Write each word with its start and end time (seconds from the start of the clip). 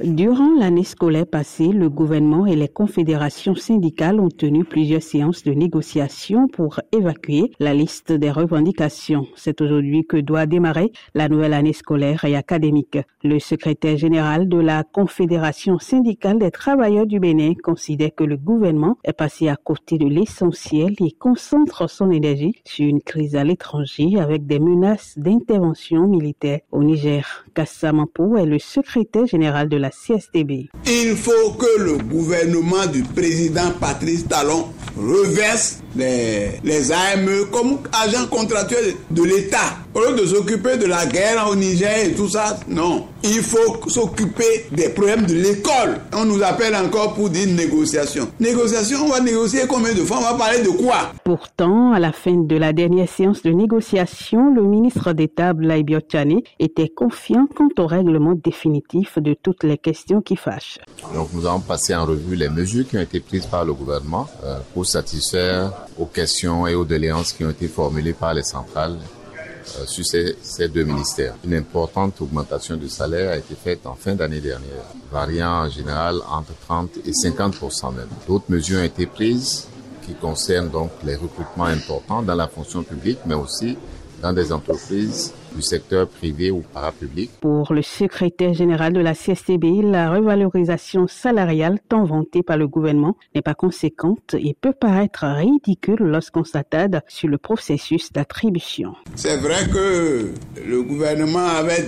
Durant 0.00 0.54
l'année 0.58 0.84
scolaire 0.84 1.26
passée, 1.26 1.68
le 1.68 1.90
gouvernement 1.90 2.46
et 2.46 2.56
les 2.56 2.68
confédérations 2.68 3.54
syndicales 3.54 4.20
ont 4.20 4.30
tenu 4.30 4.64
plusieurs 4.64 5.02
séances 5.02 5.44
de 5.44 5.52
négociation 5.52 6.48
pour 6.48 6.80
évacuer 6.92 7.52
la 7.60 7.74
liste 7.74 8.10
des 8.10 8.30
revendications. 8.30 9.26
C'est 9.36 9.60
aujourd'hui 9.60 10.06
que 10.06 10.16
doit 10.16 10.46
démarrer 10.46 10.92
la 11.14 11.28
nouvelle 11.28 11.52
année 11.52 11.74
scolaire 11.74 12.24
et 12.24 12.36
académique. 12.36 12.98
Le 13.22 13.38
secrétaire 13.38 13.98
général 13.98 14.48
de 14.48 14.56
la 14.56 14.82
Confédération 14.82 15.78
syndicale 15.78 16.38
des 16.38 16.50
travailleurs 16.50 17.06
du 17.06 17.20
Bénin 17.20 17.52
considère 17.62 18.14
que 18.16 18.24
le 18.24 18.38
gouvernement 18.38 18.96
est 19.04 19.12
passé 19.12 19.48
à 19.48 19.56
côté 19.56 19.98
de 19.98 20.06
l'essentiel 20.06 20.94
et 21.00 21.12
concentre 21.12 21.88
son 21.88 22.10
énergie 22.10 22.54
sur 22.64 22.86
une 22.88 23.02
crise 23.02 23.36
à 23.36 23.44
l'étranger 23.44 24.18
avec 24.18 24.46
des 24.46 24.58
menaces 24.58 25.18
d'intervention 25.18 26.08
militaire 26.08 26.60
au 26.70 26.82
Niger. 26.82 27.44
Kassamampo 27.54 28.38
est 28.38 28.46
le 28.46 28.58
secrétaire 28.58 29.26
général 29.26 29.68
de 29.68 29.81
Il 30.86 31.16
faut 31.16 31.52
que 31.52 31.80
le 31.80 31.98
gouvernement 31.98 32.86
du 32.86 33.02
président 33.02 33.70
Patrice 33.80 34.26
Talon 34.26 34.68
reverse 35.02 35.78
les, 35.96 36.52
les 36.64 36.92
AME 36.92 37.46
comme 37.50 37.78
agents 37.92 38.26
contractuels 38.30 38.94
de 39.10 39.22
l'État. 39.22 39.58
Au 39.94 40.00
lieu 40.00 40.16
de 40.22 40.26
s'occuper 40.26 40.78
de 40.78 40.86
la 40.86 41.04
guerre 41.04 41.46
au 41.50 41.54
Niger 41.54 42.06
et 42.06 42.12
tout 42.12 42.28
ça, 42.28 42.58
non. 42.66 43.06
Il 43.24 43.42
faut 43.42 43.88
s'occuper 43.88 44.66
des 44.72 44.88
problèmes 44.88 45.26
de 45.26 45.34
l'école. 45.34 46.00
On 46.14 46.24
nous 46.24 46.42
appelle 46.42 46.74
encore 46.74 47.12
pour 47.14 47.28
dire 47.28 47.46
négociation. 47.48 48.28
Négociation, 48.40 49.04
on 49.04 49.08
va 49.10 49.20
négocier 49.20 49.62
combien 49.68 49.92
de 49.92 50.00
fois? 50.00 50.16
On 50.18 50.22
va 50.22 50.34
parler 50.34 50.62
de 50.62 50.70
quoi? 50.70 51.12
Pourtant, 51.24 51.92
à 51.92 51.98
la 52.00 52.12
fin 52.12 52.34
de 52.34 52.56
la 52.56 52.72
dernière 52.72 53.08
séance 53.08 53.42
de 53.42 53.50
négociation, 53.50 54.52
le 54.54 54.62
ministre 54.62 55.12
d'État 55.12 55.52
Blaise 55.52 55.82
était 56.58 56.88
confiant 56.88 57.46
quant 57.54 57.68
au 57.78 57.86
règlement 57.86 58.34
définitif 58.34 59.18
de 59.18 59.34
toutes 59.34 59.64
les 59.64 59.78
questions 59.78 60.22
qui 60.22 60.36
fâchent. 60.36 60.78
Donc 61.14 61.28
nous 61.34 61.46
avons 61.46 61.60
passé 61.60 61.94
en 61.94 62.06
revue 62.06 62.36
les 62.36 62.48
mesures 62.48 62.86
qui 62.88 62.96
ont 62.96 63.00
été 63.00 63.20
prises 63.20 63.46
par 63.46 63.64
le 63.64 63.74
gouvernement 63.74 64.26
euh, 64.44 64.58
pour 64.74 64.86
satisfaire 64.92 65.72
aux 65.98 66.06
questions 66.06 66.66
et 66.66 66.74
aux 66.74 66.84
doléances 66.84 67.32
qui 67.32 67.44
ont 67.44 67.50
été 67.50 67.68
formulées 67.68 68.12
par 68.12 68.34
les 68.34 68.42
centrales 68.42 68.98
euh, 69.78 69.86
sur 69.86 70.04
ces, 70.04 70.68
deux 70.68 70.84
ministères. 70.84 71.34
Une 71.44 71.54
importante 71.54 72.20
augmentation 72.20 72.76
du 72.76 72.88
salaire 72.88 73.30
a 73.32 73.36
été 73.36 73.54
faite 73.54 73.86
en 73.86 73.94
fin 73.94 74.14
d'année 74.14 74.40
dernière, 74.40 74.84
variant 75.10 75.64
en 75.64 75.68
général 75.68 76.16
entre 76.30 76.52
30 76.66 76.90
et 77.06 77.12
50 77.12 77.62
même. 77.96 78.08
D'autres 78.28 78.50
mesures 78.50 78.80
ont 78.80 78.84
été 78.84 79.06
prises 79.06 79.68
qui 80.04 80.14
concernent 80.14 80.68
donc 80.68 80.90
les 81.04 81.16
recrutements 81.16 81.66
importants 81.66 82.22
dans 82.22 82.34
la 82.34 82.48
fonction 82.48 82.82
publique, 82.82 83.20
mais 83.24 83.34
aussi 83.34 83.78
dans 84.22 84.32
des 84.32 84.52
entreprises 84.52 85.34
du 85.54 85.62
secteur 85.62 86.08
privé 86.08 86.50
ou 86.50 86.62
parapublic. 86.72 87.30
Pour 87.40 87.74
le 87.74 87.82
secrétaire 87.82 88.54
général 88.54 88.92
de 88.92 89.00
la 89.00 89.14
CSTB, 89.14 89.82
la 89.82 90.10
revalorisation 90.10 91.06
salariale 91.08 91.78
tant 91.88 92.04
vantée 92.04 92.42
par 92.42 92.56
le 92.56 92.68
gouvernement 92.68 93.16
n'est 93.34 93.42
pas 93.42 93.54
conséquente 93.54 94.34
et 94.38 94.56
peut 94.58 94.72
paraître 94.72 95.26
ridicule 95.26 96.00
lorsqu'on 96.00 96.44
s'attarde 96.44 97.02
sur 97.08 97.28
le 97.28 97.36
processus 97.36 98.12
d'attribution. 98.12 98.94
C'est 99.16 99.36
vrai 99.36 99.68
que 99.68 100.32
le 100.66 100.82
gouvernement 100.82 101.46
avait 101.46 101.86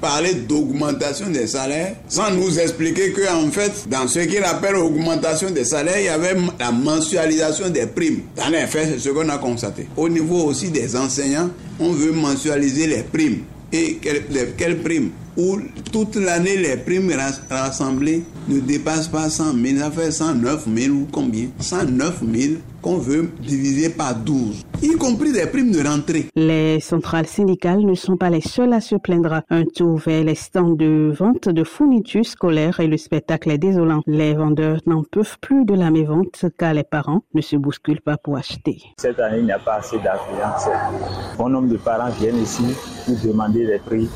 parlé 0.00 0.34
d'augmentation 0.34 1.30
des 1.30 1.46
salaires 1.46 1.94
sans 2.08 2.30
nous 2.30 2.58
expliquer 2.58 3.12
que 3.12 3.30
en 3.32 3.50
fait, 3.50 3.88
dans 3.88 4.06
ce 4.08 4.20
qu'il 4.20 4.42
appelle 4.44 4.76
augmentation 4.76 5.50
des 5.50 5.64
salaires, 5.64 5.98
il 5.98 6.04
y 6.04 6.08
avait 6.08 6.36
la 6.58 6.72
mensualisation 6.72 7.70
des 7.70 7.86
primes. 7.86 8.22
Dans 8.36 8.48
les 8.48 8.66
faits, 8.66 8.88
c'est 8.92 8.98
ce 8.98 9.08
qu'on 9.10 9.28
a 9.28 9.38
constaté. 9.38 9.86
Au 9.96 10.08
niveau 10.08 10.44
aussi 10.44 10.70
des 10.70 10.96
enseignants, 10.96 11.50
on 11.80 11.92
veut 11.92 12.12
mensualiser 12.12 12.86
les 12.86 13.02
primes. 13.02 13.42
Et 13.72 13.98
quelles, 14.00 14.24
quelles 14.56 14.78
primes? 14.78 15.10
Où 15.36 15.58
toute 15.92 16.16
l'année 16.16 16.56
les 16.56 16.76
primes 16.78 17.12
rassemblées 17.50 18.22
ne 18.48 18.60
dépassent 18.60 19.08
pas 19.08 19.28
100 19.28 19.54
000, 19.62 19.78
ça 19.78 19.90
fait 19.90 20.10
109 20.10 20.64
000 20.74 20.94
ou 20.94 21.06
combien? 21.12 21.48
109 21.60 22.14
000 22.34 22.54
qu'on 22.82 22.98
veut 22.98 23.30
diviser 23.40 23.90
par 23.90 24.14
12 24.14 24.64
y 24.82 24.96
compris 24.96 25.32
des 25.32 25.46
primes 25.46 25.72
de 25.72 25.86
rentrée. 25.86 26.26
Les 26.36 26.80
centrales 26.80 27.26
syndicales 27.26 27.84
ne 27.84 27.94
sont 27.94 28.16
pas 28.16 28.30
les 28.30 28.40
seules 28.40 28.72
à 28.72 28.80
se 28.80 28.96
plaindre. 28.96 29.42
Un 29.50 29.64
tour 29.64 29.98
vers 29.98 30.24
les 30.24 30.34
stands 30.34 30.74
de 30.74 31.12
vente 31.16 31.48
de 31.48 31.64
fournitures 31.64 32.24
scolaires 32.24 32.80
et 32.80 32.86
le 32.86 32.96
spectacle 32.96 33.50
est 33.50 33.58
désolant. 33.58 34.02
Les 34.06 34.34
vendeurs 34.34 34.80
n'en 34.86 35.02
peuvent 35.02 35.38
plus 35.40 35.64
de 35.64 35.74
la 35.74 35.90
mévente 35.90 36.46
car 36.56 36.74
les 36.74 36.84
parents 36.84 37.22
ne 37.34 37.40
se 37.40 37.56
bousculent 37.56 38.00
pas 38.00 38.16
pour 38.16 38.36
acheter. 38.36 38.80
Cette 38.98 39.18
année, 39.18 39.38
il 39.38 39.46
n'y 39.46 39.52
a 39.52 39.58
pas 39.58 39.76
assez 39.76 39.98
d'affluence. 39.98 40.68
Bon 41.36 41.48
nombre 41.48 41.68
de 41.68 41.76
parents 41.76 42.10
viennent 42.10 42.40
ici 42.40 42.64
pour 43.04 43.16
demander 43.16 43.64
les 43.64 43.78
prix. 43.78 44.08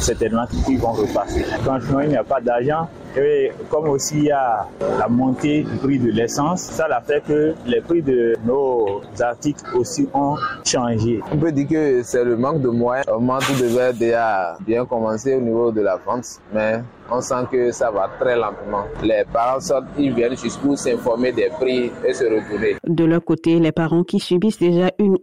Certainement 0.00 0.46
qu'ils 0.66 0.78
vont 0.78 0.92
repasser. 0.92 1.44
Franchement, 1.62 2.00
il 2.00 2.08
n'y 2.10 2.16
a 2.16 2.24
pas 2.24 2.40
d'argent. 2.40 2.88
Et 3.16 3.50
comme 3.70 3.88
aussi 3.88 4.16
il 4.18 4.24
y 4.24 4.30
a 4.30 4.66
la 4.98 5.08
montée 5.08 5.62
du 5.62 5.76
prix 5.78 5.98
de 5.98 6.10
l'essence, 6.10 6.62
ça 6.62 6.86
a 6.86 7.00
fait 7.00 7.22
que 7.26 7.54
les 7.66 7.80
prix 7.80 8.02
de 8.02 8.36
nos 8.44 9.00
articles 9.20 9.64
aussi 9.74 10.08
ont 10.14 10.36
changé. 10.64 11.20
On 11.32 11.36
peut 11.36 11.52
dire 11.52 11.68
que 11.68 12.02
c'est 12.02 12.24
le 12.24 12.36
manque 12.36 12.60
de 12.60 12.68
moyens. 12.68 13.06
Au 13.08 13.18
moment 13.18 13.38
tout 13.38 13.54
devait 13.60 13.92
déjà 13.92 14.56
bien 14.66 14.84
commencer 14.84 15.34
au 15.34 15.40
niveau 15.40 15.72
de 15.72 15.80
la 15.80 15.96
vente, 15.96 16.26
mais 16.52 16.80
on 17.10 17.20
sent 17.20 17.46
que 17.50 17.72
ça 17.72 17.90
va 17.90 18.10
très 18.20 18.36
lentement. 18.36 18.84
Les 19.02 19.24
parents 19.32 19.60
sortent, 19.60 19.86
ils 19.98 20.12
viennent 20.12 20.36
jusqu'où 20.36 20.76
s'informer 20.76 21.32
des 21.32 21.48
prix 21.48 21.90
et 22.06 22.12
se 22.12 22.24
retourner. 22.24 22.76
De 22.86 23.04
leur 23.04 23.24
côté, 23.24 23.58
les 23.58 23.72
parents 23.72 24.04
qui 24.04 24.20
subissent 24.20 24.58
déjà 24.58 24.90
une 24.98 25.16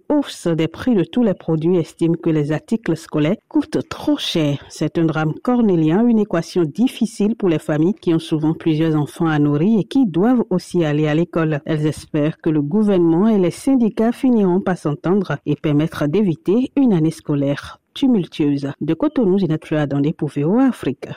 des 0.48 0.68
prix 0.68 0.96
de 0.96 1.04
tous 1.04 1.24
les 1.24 1.34
produits 1.34 1.78
estiment 1.78 2.16
que 2.16 2.30
les 2.30 2.52
articles 2.52 2.96
scolaires 2.96 3.36
coûtent 3.48 3.88
trop 3.90 4.18
cher. 4.18 4.64
C'est 4.70 4.98
un 4.98 5.06
drame 5.06 5.34
cornélien, 5.44 6.08
une 6.08 6.20
équation 6.20 6.64
difficile 6.64 7.36
pour 7.36 7.50
les 7.50 7.60
familles 7.60 7.96
qui 7.96 8.14
ont 8.14 8.20
souvent 8.20 8.54
plusieurs 8.54 8.96
enfants 8.96 9.28
à 9.28 9.40
nourrir 9.40 9.80
et 9.80 9.84
qui 9.84 10.06
doivent 10.06 10.44
aussi 10.50 10.86
aller 10.86 11.08
à 11.08 11.16
l'école. 11.16 11.62
Elles 11.66 11.86
espèrent 11.86 12.40
que 12.40 12.50
le 12.50 12.62
gouvernement 12.62 13.28
et 13.28 13.40
les 13.40 13.52
syndicats 13.52 14.12
finiront 14.12 14.62
par 14.62 14.78
s'entendre 14.78 15.38
et 15.46 15.56
permettre 15.56 16.08
d'éviter 16.08 16.72
une 16.76 16.94
année 16.94 17.12
scolaire 17.12 17.80
tumultueuse. 17.96 18.72
De 18.82 18.94
Cotonou, 18.94 19.40
Zinat 19.40 19.58
Fleur 19.64 19.88
dans 19.88 20.00
les 20.00 20.14
Afrique. 20.60 21.08